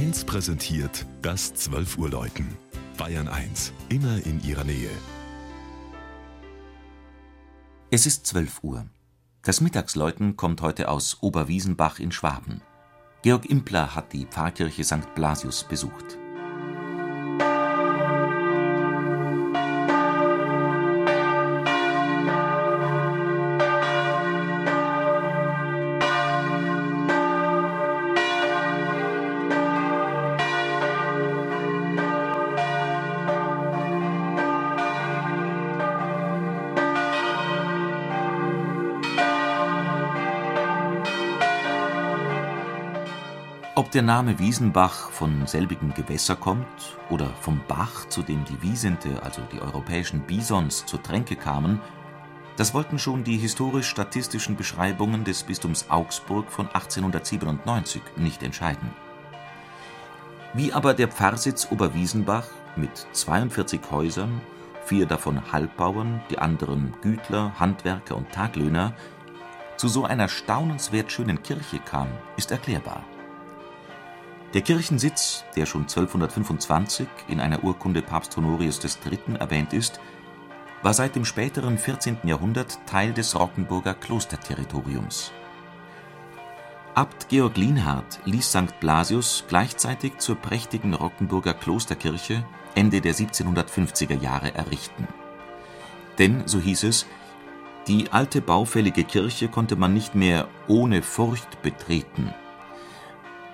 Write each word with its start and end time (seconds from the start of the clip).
1 0.00 0.24
präsentiert 0.24 1.04
das 1.20 1.52
12 1.52 1.98
Uhr 1.98 2.08
Läuten. 2.08 2.56
Bayern 2.96 3.28
1, 3.28 3.74
immer 3.90 4.24
in 4.24 4.42
ihrer 4.42 4.64
Nähe. 4.64 4.88
Es 7.90 8.06
ist 8.06 8.26
12 8.26 8.64
Uhr. 8.64 8.86
Das 9.42 9.60
Mittagsläuten 9.60 10.38
kommt 10.38 10.62
heute 10.62 10.88
aus 10.88 11.18
Oberwiesenbach 11.20 11.98
in 11.98 12.12
Schwaben. 12.12 12.62
Georg 13.20 13.44
Impler 13.44 13.94
hat 13.94 14.14
die 14.14 14.24
Pfarrkirche 14.24 14.84
St. 14.84 15.14
Blasius 15.14 15.64
besucht. 15.64 16.16
Ob 43.80 43.90
der 43.90 44.02
Name 44.02 44.38
Wiesenbach 44.38 45.10
von 45.10 45.46
selbigem 45.46 45.94
Gewässer 45.94 46.36
kommt 46.36 46.98
oder 47.08 47.30
vom 47.40 47.62
Bach, 47.66 48.06
zu 48.10 48.20
dem 48.20 48.44
die 48.44 48.60
Wiesente, 48.60 49.22
also 49.22 49.40
die 49.50 49.62
europäischen 49.62 50.20
Bisons, 50.20 50.84
zur 50.84 51.02
Tränke 51.02 51.34
kamen, 51.34 51.80
das 52.58 52.74
wollten 52.74 52.98
schon 52.98 53.24
die 53.24 53.38
historisch-statistischen 53.38 54.54
Beschreibungen 54.54 55.24
des 55.24 55.44
Bistums 55.44 55.86
Augsburg 55.88 56.50
von 56.50 56.66
1897 56.66 58.02
nicht 58.16 58.42
entscheiden. 58.42 58.90
Wie 60.52 60.74
aber 60.74 60.92
der 60.92 61.08
Pfarrsitz 61.08 61.68
Oberwiesenbach 61.70 62.48
mit 62.76 63.06
42 63.12 63.80
Häusern, 63.90 64.42
vier 64.84 65.06
davon 65.06 65.52
Halbbauern, 65.52 66.20
die 66.28 66.38
anderen 66.38 66.92
Gütler, 67.00 67.58
Handwerker 67.58 68.18
und 68.18 68.30
Taglöhner, 68.30 68.92
zu 69.78 69.88
so 69.88 70.04
einer 70.04 70.28
staunenswert 70.28 71.10
schönen 71.10 71.42
Kirche 71.42 71.78
kam, 71.78 72.08
ist 72.36 72.50
erklärbar. 72.50 73.02
Der 74.52 74.62
Kirchensitz, 74.62 75.44
der 75.54 75.64
schon 75.64 75.82
1225 75.82 77.06
in 77.28 77.38
einer 77.38 77.62
Urkunde 77.62 78.02
Papst 78.02 78.36
Honorius 78.36 78.80
III. 78.84 79.36
erwähnt 79.38 79.72
ist, 79.72 80.00
war 80.82 80.92
seit 80.92 81.14
dem 81.14 81.24
späteren 81.24 81.78
14. 81.78 82.18
Jahrhundert 82.24 82.80
Teil 82.84 83.12
des 83.12 83.38
Rockenburger 83.38 83.94
Klosterterritoriums. 83.94 85.30
Abt 86.96 87.28
Georg 87.28 87.56
Lienhard 87.56 88.18
ließ 88.24 88.50
St. 88.50 88.80
Blasius 88.80 89.44
gleichzeitig 89.46 90.18
zur 90.18 90.34
prächtigen 90.34 90.94
Rockenburger 90.94 91.54
Klosterkirche 91.54 92.44
Ende 92.74 93.00
der 93.00 93.14
1750er 93.14 94.20
Jahre 94.20 94.52
errichten. 94.54 95.06
Denn, 96.18 96.42
so 96.46 96.58
hieß 96.58 96.82
es, 96.84 97.06
die 97.86 98.10
alte 98.10 98.40
baufällige 98.40 99.04
Kirche 99.04 99.46
konnte 99.46 99.76
man 99.76 99.94
nicht 99.94 100.16
mehr 100.16 100.48
ohne 100.66 101.02
Furcht 101.02 101.62
betreten 101.62 102.34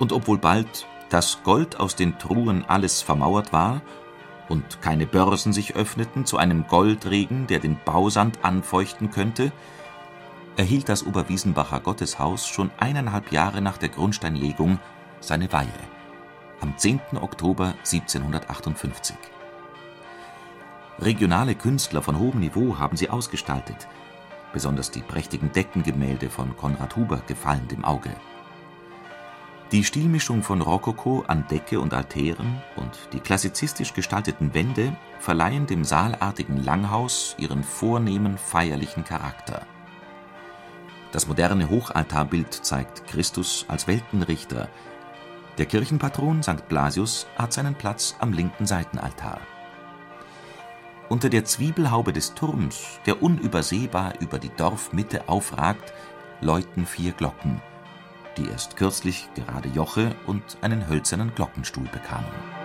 und 0.00 0.12
obwohl 0.12 0.38
bald 0.38 0.86
das 1.10 1.42
Gold 1.44 1.78
aus 1.78 1.94
den 1.94 2.18
Truhen 2.18 2.64
alles 2.66 3.02
vermauert 3.02 3.52
war 3.52 3.82
und 4.48 4.82
keine 4.82 5.06
Börsen 5.06 5.52
sich 5.52 5.76
öffneten 5.76 6.26
zu 6.26 6.38
einem 6.38 6.66
Goldregen, 6.66 7.46
der 7.46 7.60
den 7.60 7.78
Bausand 7.84 8.40
anfeuchten 8.42 9.10
könnte, 9.10 9.52
erhielt 10.56 10.88
das 10.88 11.06
Oberwiesenbacher 11.06 11.80
Gotteshaus 11.80 12.48
schon 12.48 12.70
eineinhalb 12.78 13.30
Jahre 13.30 13.60
nach 13.60 13.76
der 13.76 13.90
Grundsteinlegung 13.90 14.80
seine 15.20 15.52
Weihe 15.52 15.68
am 16.60 16.76
10. 16.76 17.00
Oktober 17.20 17.74
1758. 17.78 19.16
Regionale 20.98 21.54
Künstler 21.54 22.02
von 22.02 22.18
hohem 22.18 22.40
Niveau 22.40 22.78
haben 22.78 22.96
sie 22.96 23.08
ausgestaltet, 23.08 23.88
besonders 24.52 24.90
die 24.90 25.00
prächtigen 25.00 25.52
Deckengemälde 25.52 26.28
von 26.28 26.54
Konrad 26.56 26.96
Huber 26.96 27.22
gefallen 27.26 27.66
dem 27.68 27.84
Auge 27.84 28.10
die 29.72 29.84
Stilmischung 29.84 30.42
von 30.42 30.62
Rokoko 30.62 31.22
an 31.28 31.46
Decke 31.48 31.78
und 31.78 31.94
Altären 31.94 32.60
und 32.74 32.98
die 33.12 33.20
klassizistisch 33.20 33.94
gestalteten 33.94 34.52
Wände 34.52 34.96
verleihen 35.20 35.66
dem 35.66 35.84
saalartigen 35.84 36.64
Langhaus 36.64 37.36
ihren 37.38 37.62
vornehmen 37.62 38.36
feierlichen 38.36 39.04
Charakter. 39.04 39.62
Das 41.12 41.28
moderne 41.28 41.70
Hochaltarbild 41.70 42.52
zeigt 42.52 43.06
Christus 43.06 43.64
als 43.68 43.86
Weltenrichter, 43.86 44.68
der 45.58 45.66
Kirchenpatron 45.66 46.42
St. 46.42 46.68
Blasius 46.68 47.26
hat 47.36 47.52
seinen 47.52 47.74
Platz 47.74 48.16
am 48.18 48.32
linken 48.32 48.66
Seitenaltar. 48.66 49.40
Unter 51.08 51.28
der 51.28 51.44
Zwiebelhaube 51.44 52.12
des 52.12 52.34
Turms, 52.34 53.00
der 53.04 53.22
unübersehbar 53.22 54.14
über 54.20 54.38
die 54.38 54.50
Dorfmitte 54.56 55.28
aufragt, 55.28 55.92
läuten 56.40 56.86
vier 56.86 57.12
Glocken 57.12 57.60
die 58.36 58.48
erst 58.48 58.76
kürzlich 58.76 59.28
gerade 59.34 59.68
Joche 59.68 60.14
und 60.26 60.42
einen 60.60 60.88
hölzernen 60.88 61.34
Glockenstuhl 61.34 61.88
bekamen 61.92 62.59